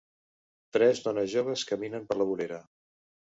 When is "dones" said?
1.07-1.29